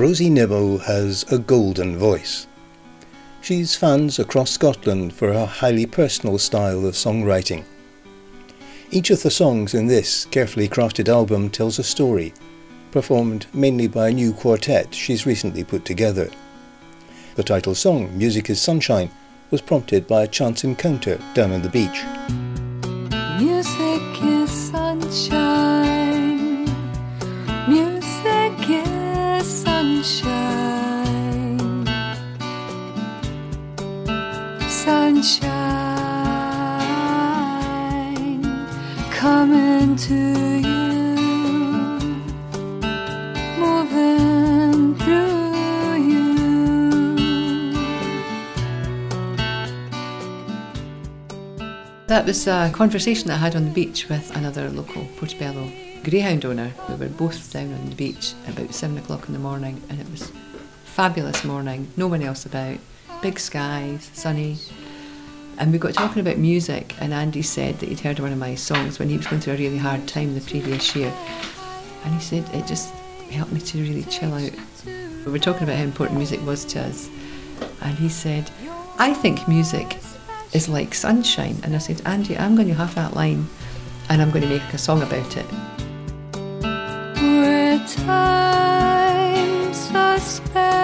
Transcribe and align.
Rosie 0.00 0.30
Nimmo 0.30 0.78
has 0.78 1.30
a 1.30 1.38
golden 1.38 1.98
voice. 1.98 2.46
She's 3.42 3.76
fans 3.76 4.18
across 4.18 4.50
Scotland 4.50 5.12
for 5.12 5.30
her 5.30 5.44
highly 5.44 5.84
personal 5.84 6.38
style 6.38 6.86
of 6.86 6.94
songwriting. 6.94 7.64
Each 8.90 9.10
of 9.10 9.22
the 9.22 9.30
songs 9.30 9.74
in 9.74 9.88
this 9.88 10.24
carefully 10.24 10.70
crafted 10.70 11.10
album 11.10 11.50
tells 11.50 11.78
a 11.78 11.82
story, 11.82 12.32
performed 12.90 13.44
mainly 13.52 13.88
by 13.88 14.08
a 14.08 14.14
new 14.14 14.32
quartet 14.32 14.94
she's 14.94 15.26
recently 15.26 15.64
put 15.64 15.84
together. 15.84 16.30
The 17.34 17.42
title 17.42 17.74
song, 17.74 18.16
Music 18.16 18.48
is 18.48 18.58
Sunshine, 18.58 19.10
was 19.50 19.60
prompted 19.60 20.06
by 20.06 20.22
a 20.22 20.28
chance 20.28 20.64
encounter 20.64 21.20
down 21.34 21.52
on 21.52 21.60
the 21.60 21.68
beach. 21.68 22.49
Sunshine 35.22 35.52
coming 39.10 39.94
to 39.96 40.14
you, 40.14 41.16
moving 43.58 44.94
through 44.96 45.96
you. 46.08 46.56
That 52.06 52.24
was 52.24 52.46
a 52.46 52.70
conversation 52.72 53.30
I 53.30 53.36
had 53.36 53.54
on 53.54 53.66
the 53.66 53.70
beach 53.72 54.08
with 54.08 54.34
another 54.34 54.70
local 54.70 55.04
Portobello 55.18 55.70
greyhound 56.02 56.46
owner. 56.46 56.72
We 56.88 56.94
were 56.94 57.08
both 57.08 57.52
down 57.52 57.74
on 57.74 57.90
the 57.90 57.94
beach 57.94 58.32
about 58.48 58.72
seven 58.72 58.96
o'clock 58.96 59.26
in 59.26 59.34
the 59.34 59.38
morning, 59.38 59.82
and 59.90 60.00
it 60.00 60.10
was 60.10 60.32
fabulous 60.84 61.44
morning. 61.44 61.88
No 61.94 62.06
one 62.06 62.22
else 62.22 62.46
about, 62.46 62.78
big 63.20 63.38
skies, 63.38 64.10
sunny, 64.14 64.56
and 65.60 65.70
we 65.70 65.78
got 65.78 65.94
talking 65.94 66.20
about 66.20 66.38
music. 66.38 66.96
And 67.00 67.14
Andy 67.14 67.42
said 67.42 67.78
that 67.78 67.88
he'd 67.88 68.00
heard 68.00 68.18
one 68.18 68.32
of 68.32 68.38
my 68.38 68.56
songs 68.56 68.98
when 68.98 69.08
he 69.08 69.16
was 69.16 69.28
going 69.28 69.40
through 69.40 69.54
a 69.54 69.56
really 69.56 69.78
hard 69.78 70.08
time 70.08 70.34
the 70.34 70.40
previous 70.40 70.96
year, 70.96 71.12
and 72.04 72.14
he 72.14 72.20
said 72.20 72.52
it 72.52 72.66
just 72.66 72.92
helped 73.30 73.52
me 73.52 73.60
to 73.60 73.80
really 73.80 74.02
chill 74.04 74.34
out. 74.34 74.50
We 74.84 75.30
were 75.30 75.38
talking 75.38 75.62
about 75.62 75.76
how 75.76 75.84
important 75.84 76.18
music 76.18 76.44
was 76.44 76.64
to 76.64 76.80
us, 76.80 77.08
and 77.82 77.96
he 77.96 78.08
said, 78.08 78.50
"I 78.98 79.14
think 79.14 79.46
music 79.46 79.96
is 80.52 80.68
like 80.68 80.94
sunshine. 80.94 81.56
And 81.62 81.74
I 81.74 81.78
said, 81.78 82.02
Andy, 82.04 82.36
I'm 82.36 82.54
going 82.56 82.68
to 82.68 82.74
have 82.74 82.94
that 82.94 83.14
line 83.14 83.48
and 84.08 84.20
I'm 84.20 84.30
going 84.30 84.42
to 84.42 84.48
make 84.48 84.62
a 84.72 84.78
song 84.78 85.02
about 85.02 85.36
it. 85.36 85.46
Are 90.52 90.79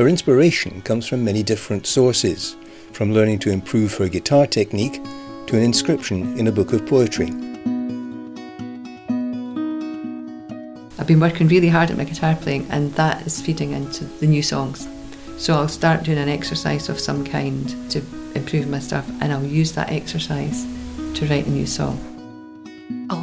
Her 0.00 0.08
inspiration 0.08 0.80
comes 0.80 1.06
from 1.06 1.26
many 1.26 1.42
different 1.42 1.86
sources, 1.86 2.56
from 2.90 3.12
learning 3.12 3.38
to 3.40 3.50
improve 3.50 3.98
her 3.98 4.08
guitar 4.08 4.46
technique 4.46 4.94
to 4.94 5.58
an 5.58 5.62
inscription 5.62 6.38
in 6.38 6.46
a 6.46 6.52
book 6.52 6.72
of 6.72 6.86
poetry. 6.86 7.26
I've 10.98 11.06
been 11.06 11.20
working 11.20 11.48
really 11.48 11.68
hard 11.68 11.90
at 11.90 11.98
my 11.98 12.04
guitar 12.04 12.34
playing 12.34 12.66
and 12.70 12.94
that 12.94 13.26
is 13.26 13.42
feeding 13.42 13.72
into 13.72 14.04
the 14.04 14.26
new 14.26 14.42
songs. 14.42 14.88
So 15.36 15.52
I'll 15.52 15.68
start 15.68 16.04
doing 16.04 16.16
an 16.16 16.30
exercise 16.30 16.88
of 16.88 16.98
some 16.98 17.22
kind 17.22 17.68
to 17.90 17.98
improve 18.34 18.70
my 18.70 18.78
stuff 18.78 19.06
and 19.20 19.30
I'll 19.30 19.44
use 19.44 19.72
that 19.72 19.92
exercise 19.92 20.64
to 21.12 21.26
write 21.26 21.46
a 21.46 21.50
new 21.50 21.66
song. 21.66 21.98
I 23.10 23.16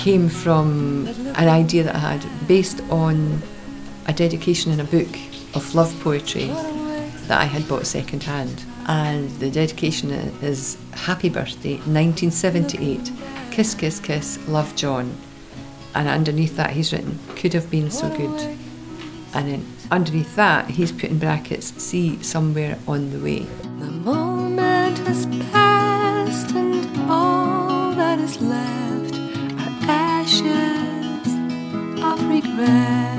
came 0.00 0.30
from 0.30 1.06
an 1.36 1.48
idea 1.48 1.82
that 1.82 1.94
I 1.94 1.98
had 1.98 2.48
based 2.48 2.80
on 2.90 3.42
a 4.06 4.14
dedication 4.14 4.72
in 4.72 4.80
a 4.80 4.84
book 4.84 5.08
of 5.54 5.74
love 5.74 5.94
poetry 6.00 6.46
that 7.28 7.38
I 7.38 7.44
had 7.44 7.68
bought 7.68 7.86
second 7.86 8.22
hand. 8.22 8.64
And 8.86 9.28
the 9.40 9.50
dedication 9.50 10.10
is 10.10 10.78
Happy 10.92 11.28
Birthday 11.28 11.74
1978 11.74 13.12
Kiss 13.50 13.74
Kiss 13.74 14.00
Kiss 14.00 14.38
Love 14.48 14.74
John. 14.74 15.14
And 15.94 16.08
underneath 16.08 16.56
that 16.56 16.70
he's 16.70 16.92
written 16.94 17.18
Could 17.36 17.52
have 17.52 17.70
been 17.70 17.90
so 17.90 18.08
good. 18.16 18.56
And 19.34 19.48
then 19.48 19.66
underneath 19.90 20.34
that 20.36 20.70
he's 20.70 20.92
put 20.92 21.10
in 21.10 21.18
brackets 21.18 21.74
See 21.82 22.22
somewhere 22.22 22.78
on 22.88 23.10
the 23.10 23.18
way. 23.18 23.40
The 23.80 23.90
moment 23.90 24.96
has 25.00 25.26
passed, 25.52 26.54
and 26.54 27.10
all 27.10 27.92
that 27.92 28.18
is 28.18 28.40
left 28.40 28.89
regret. 32.40 33.18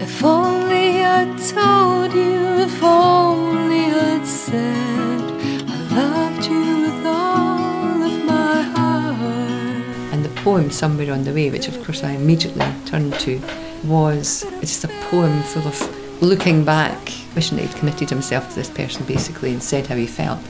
If 0.00 0.24
only 0.24 1.04
I'd 1.04 1.38
told 1.38 2.12
you, 2.12 2.64
if 2.64 2.82
only 2.82 3.86
I'd 3.86 4.26
said 4.26 5.22
I 5.68 5.94
loved 5.94 6.46
you 6.46 6.82
with 6.82 7.06
all 7.06 8.02
of 8.02 8.24
my 8.24 8.62
heart. 8.62 10.12
And 10.12 10.24
the 10.24 10.40
poem 10.40 10.70
Somewhere 10.70 11.12
on 11.12 11.24
the 11.24 11.32
Way, 11.32 11.50
which 11.50 11.68
of 11.68 11.82
course 11.84 12.02
I 12.02 12.12
immediately 12.12 12.66
turned 12.86 13.14
to, 13.20 13.40
was 13.84 14.44
it's 14.62 14.80
just 14.80 14.84
a 14.84 14.88
poem 15.10 15.42
full 15.42 15.66
of 15.66 16.22
looking 16.22 16.64
back, 16.64 16.98
wishing 17.34 17.58
that 17.58 17.66
he'd 17.66 17.76
committed 17.76 18.10
himself 18.10 18.48
to 18.50 18.54
this 18.54 18.70
person 18.70 19.04
basically 19.06 19.52
and 19.52 19.62
said 19.62 19.86
how 19.86 19.96
he 19.96 20.06
felt. 20.06 20.40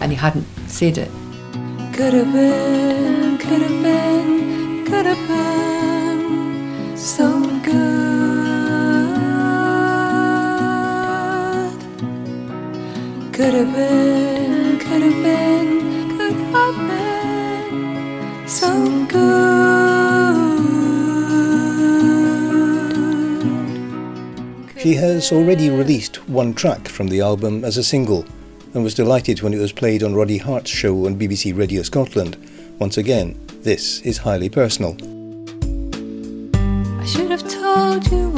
And 0.00 0.10
he 0.10 0.16
hadn't 0.16 0.46
said 0.66 0.98
it. 0.98 1.10
Could 1.94 2.12
have 2.14 2.32
been, 2.32 3.38
could 3.38 3.62
have 3.62 3.82
been, 3.82 4.84
could 4.86 5.06
have 5.06 5.28
been 5.28 5.63
so 7.04 7.38
good. 7.60 7.74
Could 13.30 13.52
have 13.52 13.74
been, 13.74 14.78
could 14.78 15.02
have 15.02 15.22
been, 15.22 16.16
could 16.16 16.32
have 16.32 16.76
been 16.88 18.48
so 18.48 19.06
good. 19.06 19.34
She 24.80 24.94
has 24.94 25.30
already 25.30 25.68
released 25.68 26.26
one 26.26 26.54
track 26.54 26.88
from 26.88 27.08
the 27.08 27.20
album 27.20 27.66
as 27.66 27.76
a 27.76 27.84
single 27.84 28.24
and 28.72 28.82
was 28.82 28.94
delighted 28.94 29.42
when 29.42 29.52
it 29.52 29.58
was 29.58 29.72
played 29.72 30.02
on 30.02 30.14
Roddy 30.14 30.38
Hart's 30.38 30.70
show 30.70 31.04
on 31.04 31.18
BBC 31.18 31.54
Radio 31.54 31.82
Scotland. 31.82 32.38
Once 32.78 32.96
again, 32.96 33.38
this 33.60 34.00
is 34.00 34.16
highly 34.16 34.48
personal. 34.48 34.96
The 37.94 38.30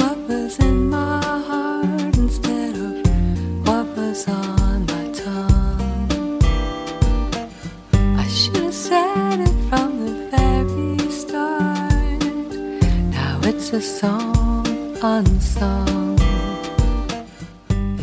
very 10.31 11.09
start. 11.09 12.21
Now 13.09 13.39
it's 13.43 13.73
a 13.73 13.81
song 13.81 14.97
on 15.01 15.23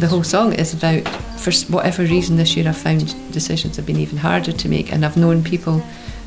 the 0.00 0.08
whole 0.08 0.24
song 0.24 0.52
is 0.54 0.74
about, 0.74 1.08
for 1.38 1.52
whatever 1.72 2.02
reason 2.02 2.36
this 2.36 2.56
year, 2.56 2.68
I've 2.68 2.76
found 2.76 3.14
decisions 3.32 3.76
have 3.76 3.86
been 3.86 4.00
even 4.00 4.18
harder 4.18 4.52
to 4.52 4.68
make, 4.68 4.92
and 4.92 5.02
I've 5.02 5.16
known 5.16 5.42
people 5.42 5.82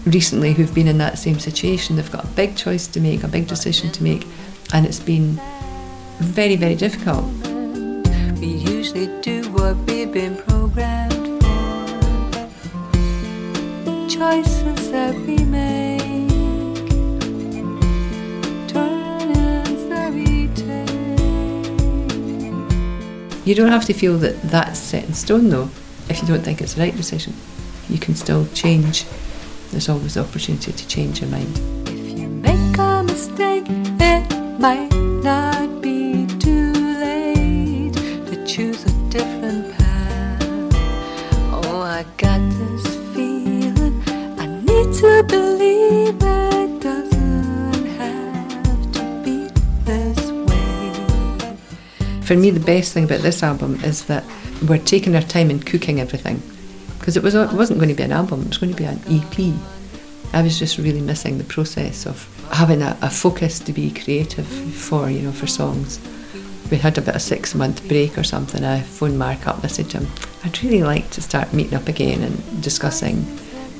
recently 0.05 0.53
who've 0.53 0.73
been 0.73 0.87
in 0.87 0.97
that 0.99 1.19
same 1.19 1.37
situation. 1.37 1.97
They've 1.97 2.11
got 2.11 2.23
a 2.23 2.27
big 2.27 2.55
choice 2.55 2.87
to 2.87 3.01
make, 3.01 3.23
a 3.23 3.27
big 3.27 3.45
decision 3.47 3.91
to 3.91 4.03
make, 4.03 4.25
and 4.73 4.85
it's 4.85 4.99
been 4.99 5.39
very, 6.19 6.55
very 6.55 6.75
difficult. 6.75 7.25
We 8.39 8.47
usually 8.47 9.07
do 9.21 9.49
what 9.51 9.75
we've 9.87 10.11
been 10.11 10.35
programmed 10.37 11.41
for. 11.41 12.49
Choices 14.09 14.91
that 14.91 15.15
we 15.15 15.37
make, 15.43 16.29
turns 18.67 19.85
that 19.89 20.13
we 20.13 20.47
take. 20.55 20.89
You 23.45 23.55
don't 23.55 23.69
have 23.69 23.85
to 23.85 23.93
feel 23.93 24.17
that 24.19 24.41
that's 24.43 24.79
set 24.79 25.05
in 25.05 25.13
stone, 25.13 25.49
though, 25.49 25.69
if 26.09 26.21
you 26.21 26.27
don't 26.27 26.41
think 26.41 26.61
it's 26.61 26.73
the 26.73 26.81
right 26.81 26.95
decision. 26.95 27.33
You 27.89 27.99
can 27.99 28.15
still 28.15 28.45
change. 28.53 29.05
There's 29.71 29.89
always 29.89 30.13
the 30.15 30.21
opportunity 30.21 30.71
to 30.71 30.87
change 30.87 31.21
your 31.21 31.29
mind. 31.29 31.59
If 31.87 32.17
you 32.17 32.27
make 32.27 32.77
a 32.77 33.03
mistake. 33.03 33.65
Might 34.59 34.91
not 34.95 35.81
be 35.81 36.25
too 36.39 36.73
late 36.73 37.93
to 37.93 38.43
choose 38.45 38.83
a 38.85 39.09
different 39.09 39.77
path. 39.77 40.41
Oh, 41.51 41.81
I 41.81 42.03
got 42.17 42.39
this 42.57 42.95
feeling. 43.13 44.01
I 44.39 44.47
need 44.47 44.93
to 44.95 45.23
believe 45.27 46.15
it 46.15 46.81
doesn't 46.81 47.85
have 47.97 48.91
to 48.93 49.21
be 49.23 49.47
this 49.85 50.31
way. 50.31 51.57
For 52.21 52.35
me, 52.35 52.49
the 52.49 52.59
best 52.59 52.93
thing 52.93 53.03
about 53.03 53.21
this 53.21 53.43
album 53.43 53.75
is 53.83 54.05
that 54.05 54.23
we're 54.67 54.79
taking 54.79 55.15
our 55.15 55.21
time 55.21 55.51
in 55.51 55.59
cooking 55.59 55.99
everything. 55.99 56.41
Because 56.97 57.15
it, 57.15 57.21
was, 57.21 57.35
it 57.35 57.53
wasn't 57.53 57.79
going 57.79 57.89
to 57.89 57.95
be 57.95 58.03
an 58.03 58.11
album, 58.11 58.41
it 58.41 58.47
was 58.47 58.57
going 58.57 58.73
to 58.73 58.77
be 58.77 58.85
an 58.85 58.99
EP. 59.07 59.53
I 60.33 60.41
was 60.41 60.57
just 60.57 60.79
really 60.79 61.01
missing 61.01 61.37
the 61.37 61.43
process 61.43 62.07
of 62.07 62.27
having 62.51 62.81
a, 62.81 62.97
a 63.01 63.09
focus 63.09 63.59
to 63.59 63.73
be 63.73 63.91
creative 63.91 64.47
for, 64.47 65.09
you 65.09 65.21
know, 65.21 65.31
for 65.31 65.47
songs. 65.47 65.99
We 66.69 66.77
had 66.77 66.97
about 66.97 67.15
a 67.15 67.19
six 67.19 67.55
month 67.55 67.87
break 67.87 68.17
or 68.17 68.23
something. 68.23 68.63
I 68.63 68.81
phoned 68.81 69.17
Mark 69.17 69.47
up 69.47 69.55
and 69.57 69.65
I 69.65 69.67
said 69.67 69.89
to 69.91 69.99
him, 69.99 70.07
I'd 70.43 70.61
really 70.63 70.83
like 70.83 71.09
to 71.11 71.21
start 71.21 71.53
meeting 71.53 71.75
up 71.75 71.87
again 71.87 72.23
and 72.23 72.61
discussing 72.61 73.25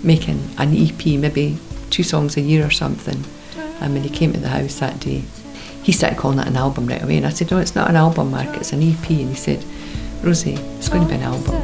making 0.04 0.40
an 0.58 0.76
EP, 0.76 1.06
maybe 1.20 1.58
two 1.90 2.04
songs 2.04 2.38
a 2.38 2.42
year 2.42 2.66
or 2.66 2.72
something. 2.72 3.24
And 3.82 3.94
when 3.94 4.04
he 4.04 4.10
came 4.10 4.34
to 4.34 4.40
the 4.40 4.50
house 4.50 4.80
that 4.80 5.00
day, 5.00 5.24
he 5.84 5.92
started 5.92 6.18
calling 6.18 6.40
it 6.40 6.48
an 6.48 6.56
album 6.56 6.88
right 6.88 7.02
away. 7.02 7.18
And 7.18 7.26
I 7.26 7.30
said, 7.30 7.52
No, 7.52 7.60
it's 7.60 7.76
not 7.76 7.90
an 7.90 7.96
album, 7.96 8.32
Mark, 8.32 8.56
it's 8.58 8.74
an 8.74 8.82
EP. 8.82 9.10
And 9.10 9.30
he 9.30 9.36
said, 9.36 9.64
Rosie, 10.24 10.54
it's 10.54 10.90
going 10.90 11.04
to 11.04 11.10
be 11.10 11.16
an 11.16 11.22
album. 11.22 11.56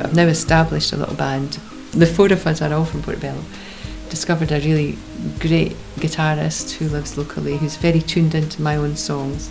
I've 0.00 0.14
now 0.14 0.26
established 0.26 0.92
a 0.92 0.96
little 0.96 1.14
band. 1.14 1.58
The 1.92 2.06
four 2.06 2.32
of 2.32 2.46
us 2.46 2.62
are 2.62 2.72
all 2.72 2.84
from 2.84 3.02
Portobello. 3.02 3.42
Discovered 4.10 4.52
a 4.52 4.60
really 4.60 4.96
great 5.38 5.72
guitarist 5.96 6.72
who 6.72 6.88
lives 6.88 7.18
locally, 7.18 7.56
who's 7.56 7.76
very 7.76 8.00
tuned 8.00 8.34
into 8.34 8.62
my 8.62 8.76
own 8.76 8.96
songs. 8.96 9.50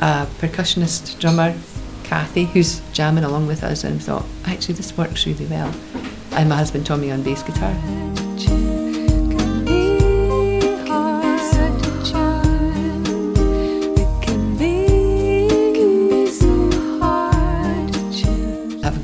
A 0.00 0.26
percussionist 0.38 1.18
drummer, 1.18 1.56
Kathy, 2.04 2.44
who's 2.44 2.80
jamming 2.92 3.24
along 3.24 3.46
with 3.46 3.64
us, 3.64 3.84
and 3.84 4.02
thought, 4.02 4.24
actually, 4.44 4.74
this 4.74 4.96
works 4.96 5.26
really 5.26 5.46
well. 5.46 5.74
And 6.32 6.48
my 6.48 6.56
husband 6.56 6.86
Tommy 6.86 7.10
on 7.10 7.22
bass 7.22 7.42
guitar. 7.42 8.85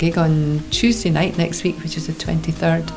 Gig 0.03 0.19
on 0.19 0.61
Tuesday 0.71 1.11
night 1.11 1.39
next 1.39 1.63
week, 1.63 1.79
which 1.81 1.97
is 1.97 2.09
the 2.09 2.13
23rd, 2.13 2.91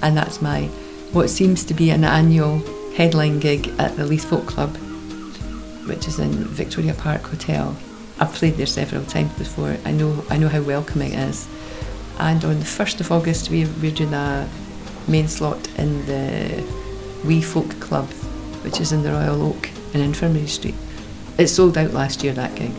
and 0.00 0.16
that's 0.16 0.40
my 0.40 0.62
what 1.10 1.28
seems 1.28 1.64
to 1.64 1.74
be 1.74 1.90
an 1.90 2.04
annual 2.04 2.58
headline 2.94 3.40
gig 3.40 3.66
at 3.80 3.96
the 3.96 4.06
Leith 4.06 4.24
Folk 4.30 4.46
Club, 4.46 4.76
which 5.88 6.06
is 6.06 6.20
in 6.20 6.30
Victoria 6.30 6.94
Park 6.94 7.22
Hotel. 7.22 7.76
I've 8.20 8.32
played 8.32 8.54
there 8.54 8.66
several 8.66 9.04
times 9.06 9.36
before. 9.36 9.76
I 9.84 9.90
know 9.90 10.24
I 10.30 10.36
know 10.36 10.46
how 10.48 10.62
welcoming 10.62 11.14
it 11.14 11.18
is. 11.18 11.48
And 12.20 12.44
on 12.44 12.60
the 12.60 12.64
1st 12.64 13.00
of 13.00 13.10
August, 13.10 13.50
we, 13.50 13.64
we're 13.82 13.90
doing 13.90 14.14
a 14.14 14.48
main 15.08 15.26
slot 15.26 15.68
in 15.76 16.06
the 16.06 16.64
Wee 17.24 17.42
Folk 17.42 17.70
Club, 17.80 18.08
which 18.62 18.80
is 18.80 18.92
in 18.92 19.02
the 19.02 19.10
Royal 19.10 19.42
Oak 19.42 19.68
in 19.94 20.00
Infirmary 20.00 20.46
Street. 20.46 20.76
It 21.38 21.48
sold 21.48 21.76
out 21.76 21.90
last 21.90 22.22
year, 22.22 22.34
that 22.34 22.54
gig. 22.54 22.70